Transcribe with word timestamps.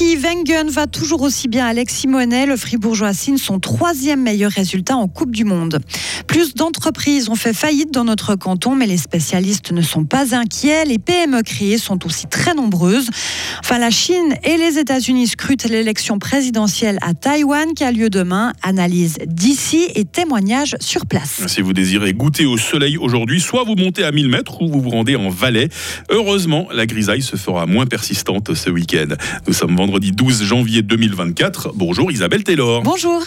ski, 0.00 0.16
Wengen 0.16 0.70
va 0.70 0.86
toujours 0.86 1.20
aussi 1.20 1.46
bien. 1.46 1.66
Alex 1.66 1.94
Simonet, 1.94 2.46
le 2.46 2.56
fribourgeois 2.56 3.12
signe 3.12 3.36
son 3.36 3.60
troisième 3.60 4.22
meilleur 4.22 4.50
résultat 4.50 4.96
en 4.96 5.08
Coupe 5.08 5.30
du 5.30 5.44
Monde. 5.44 5.78
Plus 6.26 6.54
d'entreprises 6.54 7.28
ont 7.28 7.34
fait 7.34 7.52
faillite 7.52 7.92
dans 7.92 8.04
notre 8.04 8.34
canton, 8.34 8.74
mais 8.74 8.86
les 8.86 8.96
spécialistes 8.96 9.72
ne 9.72 9.82
sont 9.82 10.04
pas 10.04 10.34
inquiets. 10.34 10.86
Les 10.86 10.98
PME 10.98 11.42
créées 11.42 11.76
sont 11.76 12.06
aussi 12.06 12.26
très 12.28 12.54
nombreuses. 12.54 13.10
Enfin, 13.58 13.78
la 13.78 13.90
Chine 13.90 14.36
et 14.42 14.56
les 14.56 14.78
États-Unis 14.78 15.28
scrutent 15.28 15.68
l'élection 15.68 16.18
présidentielle 16.18 16.98
à 17.02 17.12
Taïwan 17.12 17.74
qui 17.74 17.84
a 17.84 17.92
lieu 17.92 18.08
demain. 18.08 18.54
Analyse 18.62 19.18
d'ici 19.26 19.86
et 19.94 20.06
témoignages 20.06 20.76
sur 20.80 21.04
place. 21.04 21.42
Si 21.46 21.60
vous 21.60 21.74
désirez 21.74 22.14
goûter 22.14 22.46
au 22.46 22.56
soleil 22.56 22.96
aujourd'hui, 22.96 23.40
soit 23.40 23.64
vous 23.64 23.76
montez 23.76 24.04
à 24.04 24.12
1000 24.12 24.28
mètres 24.28 24.62
ou 24.62 24.68
vous 24.68 24.80
vous 24.80 24.90
rendez 24.90 25.16
en 25.16 25.28
Valais. 25.28 25.68
Heureusement, 26.08 26.68
la 26.72 26.86
grisaille 26.86 27.22
se 27.22 27.36
fera 27.36 27.66
moins 27.66 27.84
persistante 27.84 28.54
ce 28.54 28.70
week-end. 28.70 29.14
Nous 29.46 29.52
sommes 29.52 29.76
vendredi 29.76 29.89
12 29.98 30.44
janvier 30.44 30.82
2024. 30.82 31.72
Bonjour 31.74 32.10
Isabelle 32.10 32.44
Taylor. 32.44 32.82
Bonjour. 32.82 33.22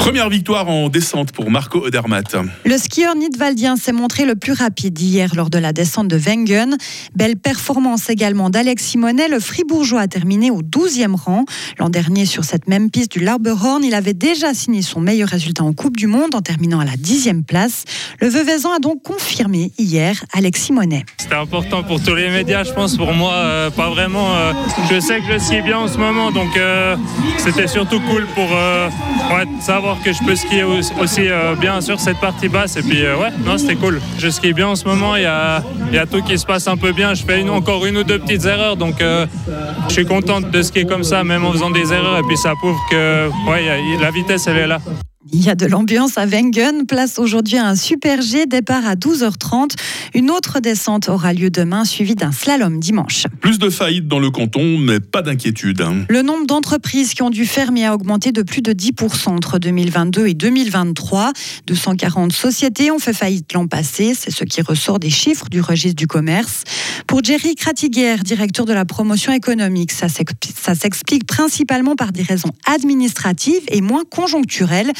Première 0.00 0.30
victoire 0.30 0.66
en 0.70 0.88
descente 0.88 1.30
pour 1.30 1.50
Marco 1.50 1.84
Odermatt. 1.84 2.34
Le 2.64 2.78
skieur 2.78 3.14
nidwaldien 3.14 3.76
s'est 3.76 3.92
montré 3.92 4.24
le 4.24 4.34
plus 4.34 4.54
rapide 4.54 4.98
hier 4.98 5.34
lors 5.34 5.50
de 5.50 5.58
la 5.58 5.74
descente 5.74 6.08
de 6.08 6.16
Wengen. 6.16 6.78
Belle 7.14 7.36
performance 7.36 8.08
également 8.08 8.48
d'Alex 8.48 8.82
Simonet. 8.82 9.28
Le 9.28 9.38
fribourgeois 9.38 10.00
a 10.00 10.08
terminé 10.08 10.50
au 10.50 10.62
12e 10.62 11.14
rang. 11.14 11.44
L'an 11.78 11.90
dernier, 11.90 12.24
sur 12.24 12.44
cette 12.44 12.66
même 12.66 12.90
piste 12.90 13.12
du 13.12 13.20
Larberhorn, 13.20 13.84
il 13.84 13.94
avait 13.94 14.14
déjà 14.14 14.54
signé 14.54 14.80
son 14.80 15.00
meilleur 15.00 15.28
résultat 15.28 15.64
en 15.64 15.74
Coupe 15.74 15.98
du 15.98 16.06
Monde 16.06 16.34
en 16.34 16.40
terminant 16.40 16.80
à 16.80 16.86
la 16.86 16.96
10e 16.96 17.44
place. 17.44 17.84
Le 18.20 18.28
Veuvezan 18.28 18.72
a 18.72 18.78
donc 18.78 19.02
confirmé 19.02 19.70
hier 19.78 20.24
Alex 20.32 20.62
Simonet. 20.62 21.04
C'était 21.18 21.34
important 21.34 21.82
pour 21.82 22.02
tous 22.02 22.14
les 22.14 22.30
médias, 22.30 22.64
je 22.64 22.72
pense. 22.72 22.96
Pour 22.96 23.12
moi, 23.12 23.34
euh, 23.34 23.70
pas 23.70 23.90
vraiment. 23.90 24.34
Euh, 24.34 24.54
je 24.90 24.98
sais 24.98 25.20
que 25.20 25.34
je 25.34 25.38
skie 25.38 25.60
bien 25.60 25.78
en 25.78 25.88
ce 25.88 25.98
moment, 25.98 26.30
donc 26.30 26.56
euh, 26.56 26.96
c'était 27.36 27.68
surtout 27.68 28.00
cool 28.00 28.26
pour 28.34 28.48
ouais, 28.50 29.44
savoir 29.60 29.89
que 29.98 30.12
je 30.12 30.22
peux 30.24 30.36
skier 30.36 30.62
aussi 30.64 31.28
euh, 31.28 31.54
bien 31.56 31.80
sur 31.80 31.98
cette 31.98 32.18
partie 32.18 32.48
basse. 32.48 32.76
Et 32.76 32.82
puis, 32.82 33.04
euh, 33.04 33.16
ouais, 33.16 33.30
non, 33.44 33.58
c'était 33.58 33.76
cool. 33.76 34.00
Je 34.18 34.28
skie 34.28 34.52
bien 34.52 34.68
en 34.68 34.76
ce 34.76 34.84
moment. 34.84 35.16
Il 35.16 35.22
y 35.22 35.26
a, 35.26 35.62
y 35.92 35.98
a, 35.98 36.06
tout 36.06 36.22
qui 36.22 36.38
se 36.38 36.46
passe 36.46 36.66
un 36.68 36.76
peu 36.76 36.92
bien. 36.92 37.14
Je 37.14 37.24
fais 37.24 37.48
encore 37.48 37.84
une 37.86 37.98
ou 37.98 38.04
deux 38.04 38.18
petites 38.18 38.44
erreurs. 38.44 38.76
Donc, 38.76 39.00
euh, 39.00 39.26
je 39.88 39.92
suis 39.92 40.06
content 40.06 40.40
de 40.40 40.62
skier 40.62 40.86
comme 40.86 41.04
ça, 41.04 41.24
même 41.24 41.44
en 41.44 41.52
faisant 41.52 41.70
des 41.70 41.92
erreurs. 41.92 42.18
Et 42.18 42.22
puis, 42.22 42.36
ça 42.36 42.54
prouve 42.54 42.78
que 42.90 43.28
ouais, 43.48 43.98
la 44.00 44.10
vitesse, 44.10 44.46
elle 44.46 44.58
est 44.58 44.66
là. 44.66 44.78
Il 45.32 45.44
y 45.44 45.48
a 45.48 45.54
de 45.54 45.66
l'ambiance 45.66 46.18
à 46.18 46.26
Wengen. 46.26 46.86
Place 46.86 47.18
aujourd'hui 47.18 47.56
à 47.56 47.68
un 47.68 47.76
super 47.76 48.20
G. 48.20 48.46
Départ 48.46 48.84
à 48.84 48.96
12h30. 48.96 49.76
Une 50.14 50.28
autre 50.30 50.58
descente 50.58 51.08
aura 51.08 51.32
lieu 51.32 51.50
demain, 51.50 51.84
suivie 51.84 52.16
d'un 52.16 52.32
slalom 52.32 52.80
dimanche. 52.80 53.26
Plus 53.40 53.60
de 53.60 53.70
faillites 53.70 54.08
dans 54.08 54.18
le 54.18 54.30
canton, 54.30 54.76
mais 54.78 54.98
pas 54.98 55.22
d'inquiétude. 55.22 55.82
Hein. 55.82 56.04
Le 56.08 56.22
nombre 56.22 56.46
d'entreprises 56.46 57.14
qui 57.14 57.22
ont 57.22 57.30
dû 57.30 57.46
fermer 57.46 57.86
a 57.86 57.94
augmenté 57.94 58.32
de 58.32 58.42
plus 58.42 58.60
de 58.60 58.72
10% 58.72 59.28
entre 59.28 59.60
2022 59.60 60.26
et 60.26 60.34
2023. 60.34 61.32
240 61.66 62.32
sociétés 62.32 62.90
ont 62.90 62.98
fait 62.98 63.12
faillite 63.12 63.52
l'an 63.52 63.68
passé. 63.68 64.14
C'est 64.18 64.32
ce 64.32 64.42
qui 64.42 64.62
ressort 64.62 64.98
des 64.98 65.10
chiffres 65.10 65.48
du 65.48 65.60
registre 65.60 65.96
du 65.96 66.08
commerce. 66.08 66.64
Pour 67.06 67.22
Jerry 67.22 67.54
Kratiguer, 67.54 68.16
directeur 68.24 68.66
de 68.66 68.72
la 68.72 68.84
promotion 68.84 69.32
économique, 69.32 69.92
ça 69.92 70.08
s'explique 70.08 71.26
principalement 71.26 71.94
par 71.94 72.10
des 72.10 72.22
raisons 72.22 72.50
administratives 72.66 73.62
et 73.68 73.80
moins 73.80 74.02
conjoncturelles. 74.10 74.92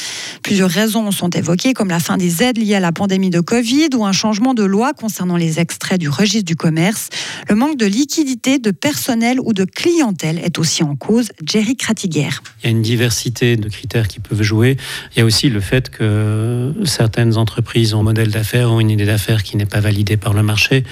Plusieurs 0.43 0.69
raisons 0.69 1.11
sont 1.11 1.29
évoquées, 1.29 1.73
comme 1.73 1.89
la 1.89 1.99
fin 1.99 2.17
des 2.17 2.43
aides 2.43 2.57
liées 2.57 2.75
à 2.75 2.79
la 2.79 2.91
pandémie 2.91 3.29
de 3.29 3.39
Covid 3.39 3.89
ou 3.95 4.05
un 4.05 4.11
changement 4.11 4.53
de 4.53 4.63
loi 4.63 4.93
concernant 4.93 5.37
les 5.37 5.59
extraits 5.59 5.99
du 5.99 6.09
registre 6.09 6.45
du 6.45 6.55
commerce. 6.55 7.09
Le 7.49 7.55
manque 7.55 7.77
de 7.77 7.85
liquidité, 7.85 8.59
de 8.59 8.71
personnel 8.71 9.39
ou 9.41 9.53
de 9.53 9.65
clientèle 9.65 10.39
est 10.39 10.59
aussi 10.59 10.83
en 10.83 10.95
cause. 10.95 11.29
Jerry 11.45 11.75
Kratiguer. 11.75 12.29
Il 12.61 12.65
y 12.65 12.67
a 12.67 12.69
une 12.71 12.81
diversité 12.81 13.57
de 13.57 13.69
critères 13.69 14.07
qui 14.07 14.19
peuvent 14.19 14.41
jouer. 14.41 14.77
Il 15.15 15.19
y 15.19 15.21
a 15.21 15.25
aussi 15.25 15.49
le 15.49 15.59
fait 15.59 15.89
que 15.89 16.73
certaines 16.85 17.37
entreprises 17.37 17.93
ont 17.93 18.01
un 18.01 18.03
modèle 18.03 18.31
d'affaires, 18.31 18.71
ont 18.71 18.79
une 18.79 18.89
idée 18.89 19.05
d'affaires 19.05 19.43
qui 19.43 19.57
n'est 19.57 19.65
pas 19.65 19.79
validée 19.79 20.17
par 20.17 20.33
le 20.33 20.43
marché. 20.43 20.83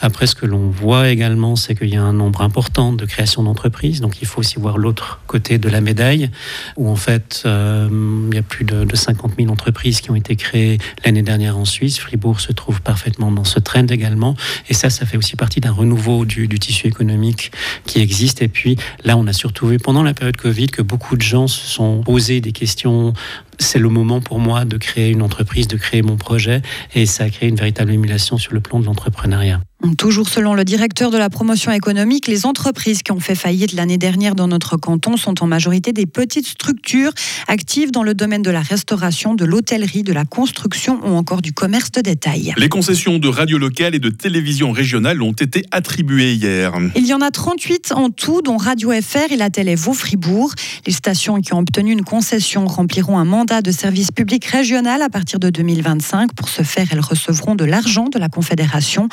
Après, 0.00 0.26
ce 0.26 0.34
que 0.34 0.46
l'on 0.46 0.68
voit 0.70 1.08
également, 1.10 1.56
c'est 1.56 1.74
qu'il 1.74 1.88
y 1.88 1.96
a 1.96 2.02
un 2.02 2.12
nombre 2.12 2.42
important 2.42 2.92
de 2.92 3.04
créations 3.04 3.42
d'entreprises. 3.42 4.00
Donc, 4.00 4.20
il 4.20 4.26
faut 4.26 4.40
aussi 4.40 4.56
voir 4.58 4.78
l'autre 4.78 5.20
côté 5.26 5.58
de 5.58 5.68
la 5.68 5.80
médaille, 5.80 6.30
où 6.76 6.88
en 6.88 6.96
fait, 6.96 7.42
euh, 7.46 7.88
il 8.30 8.34
y 8.34 8.38
a 8.38 8.42
plus 8.42 8.64
de, 8.64 8.73
50 8.94 9.32
000 9.38 9.50
entreprises 9.50 10.00
qui 10.00 10.10
ont 10.10 10.14
été 10.14 10.36
créées 10.36 10.78
l'année 11.04 11.22
dernière 11.22 11.58
en 11.58 11.64
Suisse. 11.64 11.98
Fribourg 11.98 12.40
se 12.40 12.52
trouve 12.52 12.80
parfaitement 12.80 13.30
dans 13.30 13.44
ce 13.44 13.58
trend 13.58 13.86
également. 13.86 14.34
Et 14.68 14.74
ça, 14.74 14.90
ça 14.90 15.06
fait 15.06 15.16
aussi 15.16 15.36
partie 15.36 15.60
d'un 15.60 15.72
renouveau 15.72 16.24
du, 16.24 16.48
du, 16.48 16.58
tissu 16.58 16.86
économique 16.86 17.52
qui 17.86 18.00
existe. 18.00 18.42
Et 18.42 18.48
puis 18.48 18.76
là, 19.04 19.16
on 19.16 19.26
a 19.26 19.32
surtout 19.32 19.66
vu 19.66 19.78
pendant 19.78 20.02
la 20.02 20.14
période 20.14 20.36
Covid 20.36 20.68
que 20.68 20.82
beaucoup 20.82 21.16
de 21.16 21.22
gens 21.22 21.46
se 21.46 21.66
sont 21.66 22.02
posés 22.02 22.40
des 22.40 22.52
questions 22.52 23.12
c'est 23.58 23.78
le 23.78 23.88
moment 23.88 24.20
pour 24.20 24.38
moi 24.38 24.64
de 24.64 24.76
créer 24.76 25.10
une 25.10 25.22
entreprise, 25.22 25.68
de 25.68 25.76
créer 25.76 26.02
mon 26.02 26.16
projet, 26.16 26.62
et 26.94 27.06
ça 27.06 27.24
a 27.24 27.30
créé 27.30 27.48
une 27.48 27.56
véritable 27.56 27.92
émulation 27.92 28.38
sur 28.38 28.52
le 28.52 28.60
plan 28.60 28.80
de 28.80 28.86
l'entrepreneuriat. 28.86 29.60
Toujours 29.98 30.28
selon 30.28 30.54
le 30.54 30.64
directeur 30.64 31.10
de 31.10 31.18
la 31.18 31.28
promotion 31.28 31.70
économique, 31.70 32.26
les 32.26 32.46
entreprises 32.46 33.02
qui 33.02 33.12
ont 33.12 33.20
fait 33.20 33.34
faillite 33.34 33.74
l'année 33.74 33.98
dernière 33.98 34.34
dans 34.34 34.48
notre 34.48 34.78
canton 34.78 35.18
sont 35.18 35.42
en 35.42 35.46
majorité 35.46 35.92
des 35.92 36.06
petites 36.06 36.46
structures 36.46 37.12
actives 37.48 37.90
dans 37.90 38.02
le 38.02 38.14
domaine 38.14 38.40
de 38.40 38.50
la 38.50 38.62
restauration, 38.62 39.34
de 39.34 39.44
l'hôtellerie, 39.44 40.02
de 40.02 40.14
la 40.14 40.24
construction 40.24 41.00
ou 41.04 41.14
encore 41.14 41.42
du 41.42 41.52
commerce 41.52 41.92
de 41.92 42.00
détail. 42.00 42.54
Les 42.56 42.70
concessions 42.70 43.18
de 43.18 43.28
radio 43.28 43.58
locale 43.58 43.94
et 43.94 43.98
de 43.98 44.08
télévision 44.08 44.72
régionale 44.72 45.20
ont 45.22 45.32
été 45.32 45.64
attribuées 45.70 46.32
hier. 46.32 46.72
Il 46.96 47.06
y 47.06 47.12
en 47.12 47.20
a 47.20 47.30
38 47.30 47.92
en 47.94 48.08
tout, 48.08 48.40
dont 48.40 48.56
Radio 48.56 48.90
FR 48.90 49.32
et 49.32 49.36
la 49.36 49.50
télé 49.50 49.74
Vaux-Fribourg. 49.74 50.54
Les 50.86 50.92
stations 50.92 51.40
qui 51.42 51.52
ont 51.52 51.58
obtenu 51.58 51.92
une 51.92 52.04
concession 52.04 52.66
rempliront 52.66 53.18
un 53.18 53.26
mandat 53.26 53.43
de 53.44 53.70
service 53.70 54.10
public 54.10 54.44
régional 54.46 55.02
à 55.02 55.10
partir 55.10 55.38
de 55.38 55.50
2025. 55.50 56.32
Pour 56.34 56.48
ce 56.48 56.62
faire, 56.62 56.86
elles 56.90 57.00
recevront 57.00 57.54
de 57.54 57.64
l'argent 57.64 58.08
de 58.08 58.18
la 58.18 58.30
Confédération. 58.30 59.08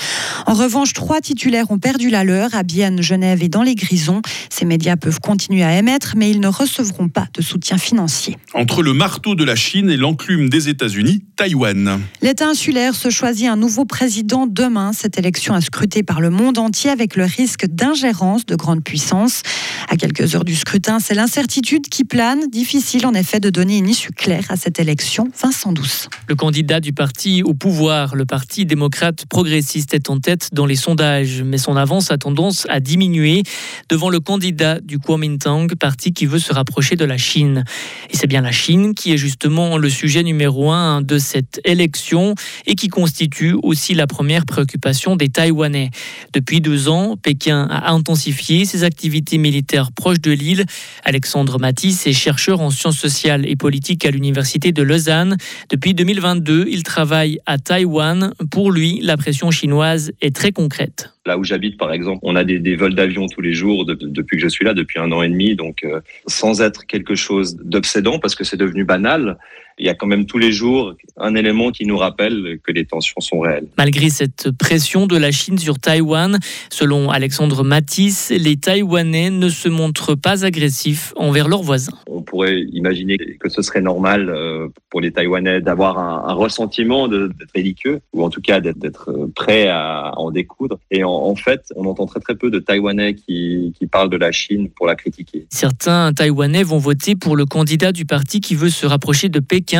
En 0.48 0.54
revanche, 0.54 0.94
trois 0.94 1.20
titulaires 1.20 1.70
ont 1.70 1.80
perdu 1.80 2.10
la 2.10 2.24
leur 2.24 2.56
à 2.56 2.64
Bienne, 2.64 3.02
Genève 3.02 3.44
et 3.44 3.50
dans 3.50 3.62
les 3.62 3.76
Grisons. 3.76 4.22
Ces 4.50 4.64
médias 4.64 4.96
peuvent 4.96 5.20
continuer 5.20 5.64
à 5.64 5.78
émettre, 5.78 6.14
mais 6.16 6.32
ils 6.32 6.40
ne 6.40 6.48
recevront 6.48 7.10
pas 7.10 7.28
de 7.34 7.42
soutien 7.42 7.78
financier. 7.78 8.38
Entre 8.54 8.84
le 8.84 8.94
marteau 8.94 9.36
de 9.36 9.44
la 9.44 9.56
Chine 9.56 9.90
et 9.90 9.98
l'enclume 9.98 10.50
des 10.50 10.70
États-Unis, 10.70 11.24
Taïwan. 11.36 12.00
L'État 12.22 12.48
insulaire 12.48 12.96
se 12.96 13.10
choisit 13.10 13.50
un 13.50 13.58
nouveau 13.58 13.84
président 13.84 14.48
demain. 14.48 14.92
Cette 14.94 15.18
élection 15.18 15.54
a 15.54 15.62
scruté 15.62 16.04
par 16.04 16.22
le 16.22 16.30
monde 16.30 16.58
entier 16.58 16.90
avec 16.90 17.18
le 17.18 17.26
risque 17.26 17.66
d'ingérence 17.68 18.46
de 18.46 18.56
grandes 18.56 18.84
puissances. 18.84 19.44
À 19.90 19.98
quelques 19.98 20.36
heures 20.36 20.46
du 20.46 20.56
scrutin, 20.56 21.00
c'est 21.00 21.16
l'incertitude 21.16 21.90
qui 21.90 22.06
plane. 22.06 22.48
Difficile 22.50 23.06
en 23.06 23.14
effet 23.14 23.42
de 23.42 23.50
donner 23.50 23.78
une 23.78 23.90
issue 23.90 24.12
claire 24.22 24.46
à 24.50 24.56
cette 24.56 24.80
élection. 24.80 25.30
Vincent 25.42 25.74
Douce. 25.74 26.08
Le 26.28 26.36
candidat 26.36 26.80
du 26.80 26.94
parti 26.94 27.42
au 27.42 27.56
pouvoir, 27.56 28.16
le 28.16 28.26
Parti 28.26 28.68
démocrate 28.68 29.26
progressiste, 29.26 29.96
est 29.96 30.12
en 30.12 30.20
tête 30.20 30.50
dans 30.54 30.68
les 30.68 30.76
sondages, 30.76 31.42
mais 31.44 31.58
son 31.58 31.76
avance 31.76 32.12
a 32.12 32.20
tendance 32.20 32.68
à 32.70 32.80
diminuer 32.80 33.42
devant 33.90 34.10
le 34.10 34.20
candidat 34.20 34.80
du 34.80 35.00
Kuomintang, 35.00 35.74
parti 35.76 36.14
qui 36.14 36.28
veut 36.28 36.38
se 36.38 36.54
rapprocher 36.54 36.96
de 36.96 37.04
la 37.04 37.18
Chine. 37.18 37.64
Et 38.12 38.16
c'est 38.16 38.28
bien 38.28 38.42
la 38.42 38.52
Chine 38.52 38.94
qui 38.94 39.12
est 39.12 39.18
justement 39.18 39.80
le 39.80 39.90
sujet 39.90 40.22
numéro 40.22 40.72
un 40.72 41.02
de 41.02 41.18
cette 41.18 41.60
élection 41.66 42.36
et 42.68 42.76
qui 42.76 42.90
constitue 42.90 43.56
aussi 43.64 43.96
la 43.96 44.06
première 44.06 44.46
préoccupation 44.46 45.16
des 45.16 45.30
Taïwanais. 45.30 45.90
Depuis 46.32 46.62
deux 46.62 46.90
ans, 46.90 47.18
Pékin 47.18 47.68
a 47.72 47.92
intensifié 47.92 48.66
ses 48.66 48.84
activités 48.84 49.40
militaires 49.40 49.92
proches 49.92 50.22
de 50.22 50.32
l'île. 50.32 50.66
Alexandre 51.06 51.58
Matisse 51.58 52.06
est 52.06 52.14
chercheur 52.14 52.62
en 52.62 52.70
sciences 52.70 53.00
sociales 53.00 53.48
et 53.48 53.56
politiques 53.56 54.06
à 54.06 54.11
l'université 54.12 54.72
de 54.72 54.84
Lausanne. 54.84 55.38
Depuis 55.70 55.94
2022, 55.94 56.66
il 56.70 56.84
travaille 56.84 57.40
à 57.46 57.58
Taïwan. 57.58 58.34
Pour 58.52 58.72
lui, 58.72 59.00
la 59.02 59.18
pression 59.18 59.52
chinoise 59.52 60.12
est 60.22 60.36
très 60.36 60.52
concrète. 60.52 61.14
Là 61.26 61.38
où 61.38 61.44
j'habite, 61.44 61.78
par 61.78 61.92
exemple, 61.92 62.20
on 62.24 62.36
a 62.36 62.44
des, 62.44 62.76
vols 62.76 62.96
d'avion 62.96 63.28
tous 63.28 63.42
les 63.42 63.54
jours 63.54 63.86
depuis 63.86 64.38
que 64.38 64.44
je 64.44 64.50
suis 64.50 64.66
là, 64.66 64.74
depuis 64.74 65.00
un 65.00 65.12
an 65.12 65.22
et 65.22 65.30
demi. 65.30 65.56
Donc, 65.56 65.84
euh, 65.84 66.02
sans 66.28 66.62
être 66.62 66.86
quelque 66.86 67.16
chose 67.16 67.58
d'obsédant, 67.64 68.20
parce 68.20 68.36
que 68.36 68.44
c'est 68.44 68.58
devenu 68.58 68.84
banal, 68.84 69.38
il 69.82 69.88
y 69.88 69.90
a 69.90 69.96
quand 69.96 70.06
même 70.06 70.28
tous 70.28 70.38
les 70.38 70.52
jours 70.52 70.94
un 71.18 71.34
élément 71.34 71.72
qui 71.72 71.88
nous 71.88 71.98
rappelle 71.98 72.60
que 72.64 72.72
les 72.72 72.86
tensions 72.86 73.20
sont 73.20 73.40
réelles. 73.40 73.68
Malgré 73.78 74.10
cette 74.10 74.52
pression 74.52 75.08
de 75.08 75.18
la 75.18 75.32
Chine 75.32 75.58
sur 75.58 75.80
Taïwan, 75.80 76.38
selon 76.70 77.10
Alexandre 77.10 77.64
Matisse, 77.64 78.32
les 78.36 78.58
Taïwanais 78.58 79.32
ne 79.32 79.50
se 79.50 79.70
montrent 79.70 80.14
pas 80.14 80.46
agressifs 80.46 81.14
envers 81.16 81.48
leurs 81.48 81.64
voisins. 81.64 81.98
On 82.08 82.22
pourrait 82.22 82.62
imaginer 82.72 83.18
que 83.18 83.50
ce 83.50 83.64
serait 83.64 83.82
normal 83.82 84.30
euh, 84.30 84.68
pour 84.92 85.02
les 85.02 85.12
Taïwanais 85.12 85.62
d'avoir 85.62 85.98
un, 85.98 86.34
ressentiment 86.34 87.08
d'être 87.08 87.54
belliqueux, 87.54 88.00
ou 88.14 88.24
en 88.24 88.30
tout 88.30 88.42
cas 88.42 88.60
d'être 88.60 89.30
prêt 89.36 89.68
à 89.68 90.14
en 90.18 90.32
découdre. 90.32 90.80
Et 90.92 91.04
en, 91.04 91.36
fait, 91.36 91.62
on 91.76 91.86
entend 91.86 92.06
très 92.06 92.20
très 92.20 92.36
peu 92.36 92.52
de 92.52 92.60
Taïwanais 92.60 93.16
qui, 93.16 93.74
qui 93.78 93.88
parlent 93.88 94.10
de 94.10 94.18
la 94.18 94.32
Chine 94.32 94.70
pour 94.70 94.86
la 94.86 94.96
critiquer. 94.96 95.48
Certains 95.50 96.14
Taïwanais 96.14 96.64
vont 96.64 96.78
voter 96.78 97.16
pour 97.16 97.36
le 97.36 97.46
candidat 97.46 97.92
du 97.92 98.06
parti 98.06 98.40
qui 98.40 98.56
veut 98.56 98.70
se 98.70 98.86
rapprocher 98.86 99.30
de 99.30 99.40
Pékin. 99.40 99.71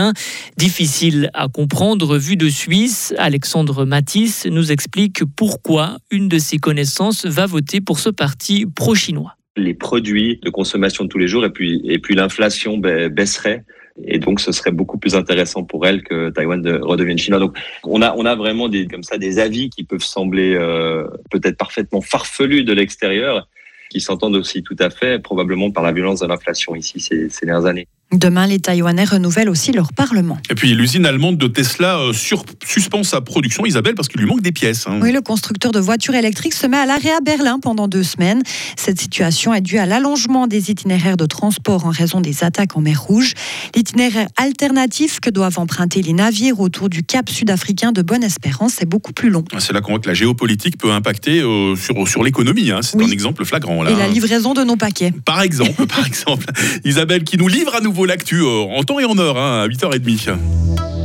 Difficile 0.58 1.30
à 1.34 1.48
comprendre 1.48 2.18
vu 2.18 2.36
de 2.36 2.50
Suisse. 2.50 3.14
Alexandre 3.18 3.86
Matisse 3.86 4.46
nous 4.46 4.72
explique 4.72 5.24
pourquoi 5.36 5.98
une 6.12 6.28
de 6.28 6.40
ses 6.40 6.58
connaissances 6.58 7.26
va 7.26 7.46
voter 7.46 7.82
pour 7.82 8.00
ce 8.00 8.10
parti 8.10 8.66
pro-chinois. 8.66 9.36
les 9.58 9.74
produits 9.74 10.40
de 10.44 10.50
consommation 10.50 11.04
de 11.04 11.10
tous 11.10 11.18
les 11.18 11.28
jours 11.28 11.44
et 11.44 11.50
puis, 11.50 11.82
et 11.84 12.00
puis 12.00 12.16
l'inflation 12.16 12.78
baisserait. 12.78 13.66
Et 14.06 14.18
donc, 14.18 14.40
ce 14.40 14.54
serait 14.54 14.72
beaucoup 14.72 14.98
plus 14.98 15.16
intéressant 15.16 15.64
pour 15.66 15.86
elle 15.86 16.02
que 16.04 16.30
Taïwan 16.30 16.66
redevienne 16.82 17.18
chinois. 17.18 17.40
Donc, 17.40 17.58
on 17.84 18.02
a, 18.02 18.16
on 18.16 18.26
a 18.26 18.36
vraiment 18.36 18.70
des, 18.70 18.88
comme 18.88 19.04
ça, 19.04 19.18
des 19.18 19.38
avis 19.40 19.70
qui 19.70 19.84
peuvent 19.84 20.04
sembler 20.04 20.56
euh, 20.56 21.06
peut-être 21.30 21.58
parfaitement 21.58 22.02
farfelus 22.02 22.64
de 22.64 22.72
l'extérieur, 22.72 23.50
qui 23.90 24.00
s'entendent 24.00 24.38
aussi 24.38 24.64
tout 24.64 24.78
à 24.80 24.90
fait, 24.90 25.22
probablement 25.22 25.70
par 25.72 25.84
la 25.84 25.92
violence 25.92 26.22
de 26.22 26.28
l'inflation 26.28 26.74
ici 26.76 27.02
ces, 27.02 27.28
ces 27.30 27.46
dernières 27.46 27.66
années. 27.66 27.88
Demain, 28.12 28.46
les 28.46 28.60
Taïwanais 28.60 29.06
renouvellent 29.06 29.50
aussi 29.50 29.72
leur 29.72 29.94
Parlement. 29.94 30.38
Et 30.50 30.56
puis 30.56 30.74
l'usine 30.74 31.06
allemande 31.06 31.38
de 31.38 31.48
Tesla 31.48 31.98
euh, 31.98 32.14
suspend 32.14 33.04
sa 33.04 33.22
production, 33.22 33.66
Isabelle, 33.66 33.96
parce 33.96 34.10
qu'il 34.10 34.20
lui 34.20 34.28
manque 34.28 34.42
des 34.42 34.52
pièces. 34.52 34.86
Hein. 34.86 35.00
Oui, 35.02 35.14
le 35.14 35.22
constructeur 35.22 35.72
de 35.72 35.80
voitures 35.80 36.16
électriques 36.16 36.54
se 36.54 36.68
met 36.68 36.78
à 36.78 36.86
l'arrêt 36.86 37.12
à 37.12 37.22
Berlin 37.22 37.60
pendant 37.60 37.88
deux 37.88 38.04
semaines. 38.04 38.44
Cette 38.76 39.00
situation 39.00 39.54
est 39.54 39.62
due 39.62 39.78
à 39.78 39.86
l'allongement 39.86 40.48
des 40.48 40.72
itinéraires 40.72 41.16
de 41.16 41.26
transport 41.26 41.86
en 41.86 41.90
raison 41.90 42.20
des 42.20 42.44
attaques 42.44 42.76
en 42.76 42.82
mer 42.82 43.02
Rouge. 43.02 43.34
L'itinéraire 43.76 44.28
alternatif 44.36 45.22
que 45.22 45.30
doivent 45.30 45.58
emprunter 45.58 46.02
les 46.02 46.14
navires 46.14 46.60
autour 46.60 46.90
du 46.90 47.04
cap 47.04 47.30
sud-africain 47.30 47.94
de 47.94 48.02
Bonne-Espérance 48.02 48.82
est 48.82 48.86
beaucoup 48.86 49.14
plus 49.14 49.30
long. 49.30 49.46
C'est 49.60 49.72
là 49.72 49.80
qu'on 49.80 49.92
voit 49.92 50.00
que 50.00 50.10
la 50.10 50.14
géopolitique 50.14 50.78
peut 50.78 50.92
impacter 50.92 51.40
euh, 51.40 51.78
sur, 51.78 52.08
sur 52.08 52.24
l'économie. 52.24 52.72
Hein. 52.72 52.82
C'est 52.82 53.02
un 53.02 53.10
exemple 53.10 53.46
flagrant. 53.46 53.84
Là, 53.84 53.92
Et 53.92 53.96
la 53.96 54.10
livraison 54.10 54.54
de 54.54 54.64
nos 54.64 54.76
paquets. 54.76 55.14
Par 55.26 55.42
exemple, 55.42 55.86
par 55.88 56.06
exemple. 56.06 56.46
Isabelle 56.84 57.24
qui 57.24 57.38
nous 57.38 57.48
livre 57.48 57.74
à 57.74 57.80
nouveau 57.80 58.01
l'actu 58.06 58.42
euh, 58.42 58.66
en 58.78 58.84
temps 58.84 59.00
et 59.00 59.06
en 59.06 59.18
heure, 59.18 59.38
hein, 59.38 59.64
à 59.64 59.68
8h30. 59.68 60.38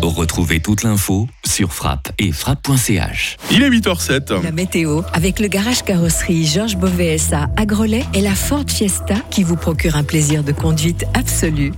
Retrouvez 0.02 0.60
toute 0.60 0.82
l'info 0.82 1.26
sur 1.44 1.72
frappe 1.72 2.10
et 2.18 2.30
frappe.ch. 2.30 3.36
Il 3.50 3.62
est 3.62 3.70
8h07. 3.70 4.42
La 4.42 4.52
météo 4.52 5.02
avec 5.12 5.40
le 5.40 5.48
garage 5.48 5.82
carrosserie 5.82 6.46
Georges 6.46 6.76
Beauvais 6.76 7.16
à 7.32 7.66
Grelais 7.66 8.04
et 8.14 8.20
la 8.20 8.34
Ford 8.34 8.64
Fiesta 8.68 9.16
qui 9.30 9.42
vous 9.42 9.56
procure 9.56 9.96
un 9.96 10.04
plaisir 10.04 10.44
de 10.44 10.52
conduite 10.52 11.04
absolu. 11.14 11.72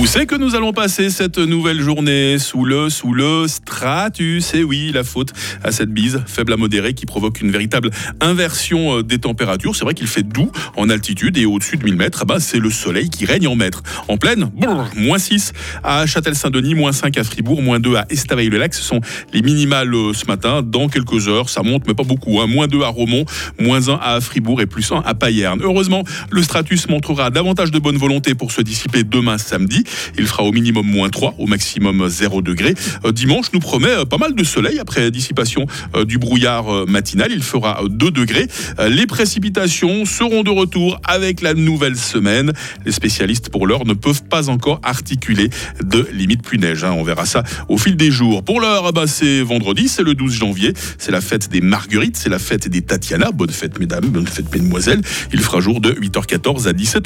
Où 0.00 0.06
c'est 0.06 0.26
que 0.26 0.36
nous 0.36 0.54
allons 0.54 0.72
passer 0.72 1.10
cette 1.10 1.38
nouvelle 1.38 1.80
journée? 1.80 2.38
Sous 2.38 2.64
le, 2.64 2.88
sous 2.88 3.12
le 3.12 3.48
stratus. 3.48 4.54
Et 4.54 4.62
oui, 4.62 4.92
la 4.94 5.02
faute 5.02 5.32
à 5.64 5.72
cette 5.72 5.90
bise 5.90 6.22
faible 6.24 6.52
à 6.52 6.56
modérée 6.56 6.94
qui 6.94 7.04
provoque 7.04 7.40
une 7.40 7.50
véritable 7.50 7.90
inversion 8.20 8.98
euh, 8.98 9.02
des 9.02 9.18
températures. 9.18 9.74
C'est 9.74 9.82
vrai 9.82 9.94
qu'il 9.94 10.06
fait 10.06 10.22
doux 10.22 10.52
en 10.76 10.88
altitude 10.88 11.36
et 11.36 11.46
au-dessus 11.46 11.78
de 11.78 11.84
1000 11.84 11.96
mètres, 11.96 12.24
bah, 12.26 12.38
c'est 12.38 12.60
le 12.60 12.70
soleil 12.70 13.10
qui 13.10 13.24
règne 13.24 13.48
en 13.48 13.56
maître. 13.56 13.82
En 14.06 14.18
pleine, 14.18 14.52
moins 14.96 15.18
6 15.18 15.52
à 15.82 16.06
Châtel-Saint-Denis, 16.06 16.76
moins 16.76 16.92
5 16.92 17.18
à 17.18 17.24
Fribourg, 17.24 17.60
moins 17.60 17.80
2 17.80 17.96
à 17.96 18.06
Estavayer-le-Lac. 18.08 18.74
Ce 18.74 18.82
sont 18.82 19.00
les 19.32 19.42
minimales 19.42 19.92
euh, 19.92 20.12
ce 20.12 20.26
matin. 20.26 20.62
Dans 20.62 20.88
quelques 20.88 21.26
heures, 21.26 21.48
ça 21.48 21.64
monte, 21.64 21.88
mais 21.88 21.94
pas 21.94 22.04
beaucoup. 22.04 22.40
Hein. 22.40 22.46
Moins 22.46 22.68
2 22.68 22.82
à 22.82 22.88
Romont, 22.88 23.24
moins 23.58 23.88
1 23.88 23.98
à 24.00 24.20
Fribourg 24.20 24.60
et 24.60 24.66
plus 24.66 24.92
1 24.92 25.02
à 25.04 25.14
Payerne. 25.14 25.58
Heureusement, 25.60 26.04
le 26.30 26.42
stratus 26.44 26.88
montrera 26.88 27.30
davantage 27.30 27.72
de 27.72 27.80
bonne 27.80 27.96
volonté 27.96 28.36
pour 28.36 28.52
se 28.52 28.62
dissiper 28.62 29.02
demain 29.02 29.38
samedi. 29.38 29.82
Il 30.18 30.26
fera 30.26 30.42
au 30.42 30.52
minimum 30.52 30.86
moins 30.86 31.08
3, 31.08 31.34
au 31.38 31.46
maximum 31.46 32.08
0 32.08 32.42
degré. 32.42 32.74
Euh, 33.04 33.12
dimanche 33.12 33.46
nous 33.52 33.60
promet 33.60 33.90
euh, 33.90 34.04
pas 34.04 34.18
mal 34.18 34.34
de 34.34 34.44
soleil 34.44 34.78
après 34.78 35.10
dissipation 35.10 35.66
euh, 35.94 36.04
du 36.04 36.18
brouillard 36.18 36.86
matinal. 36.86 37.30
Il 37.32 37.42
fera 37.42 37.82
2 37.88 38.10
degrés. 38.10 38.46
Les 38.88 39.06
précipitations 39.06 40.04
seront 40.04 40.42
de 40.42 40.50
retour 40.50 41.00
avec 41.04 41.40
la 41.40 41.54
nouvelle 41.54 41.96
semaine. 41.96 42.52
Les 42.84 42.92
spécialistes 42.92 43.50
pour 43.50 43.66
l'heure 43.66 43.84
ne 43.84 43.94
peuvent 43.94 44.24
pas 44.24 44.48
encore 44.48 44.80
articuler 44.82 45.50
de 45.82 46.06
limite 46.12 46.42
plus 46.42 46.58
neige. 46.58 46.84
Hein. 46.84 46.92
On 46.96 47.02
verra 47.02 47.26
ça 47.26 47.42
au 47.68 47.78
fil 47.78 47.96
des 47.96 48.10
jours. 48.10 48.42
Pour 48.42 48.60
l'heure, 48.60 48.92
bah, 48.92 49.06
c'est 49.06 49.42
vendredi, 49.42 49.88
c'est 49.88 50.02
le 50.02 50.14
12 50.14 50.32
janvier. 50.32 50.72
C'est 50.98 51.12
la 51.12 51.20
fête 51.20 51.48
des 51.50 51.60
Marguerites, 51.60 52.16
c'est 52.16 52.28
la 52.28 52.38
fête 52.38 52.68
des 52.68 52.82
Tatiana. 52.82 53.30
Bonne 53.32 53.50
fête 53.50 53.78
mesdames, 53.78 54.06
bonne 54.06 54.26
fête 54.26 54.52
mesdemoiselles. 54.52 55.02
Il 55.32 55.40
fera 55.40 55.60
jour 55.60 55.80
de 55.80 55.92
8h14 55.92 56.68
à 56.68 56.72
17h30. 56.72 56.98